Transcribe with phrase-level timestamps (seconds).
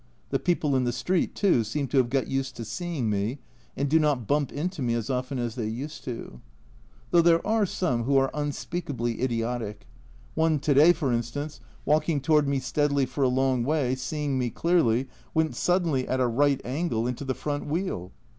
[0.31, 3.37] The people in the street, too, seem to have got used to seeing me,
[3.77, 6.41] and do not bump into me as often as they used to!
[7.11, 9.85] Though there are some who are unspeakably idiotic;
[10.33, 14.49] one to day, for instance, walking toward me steadily for a long way, seeing me
[14.49, 18.11] clearly, went suddenly at a right angle into the front wheel.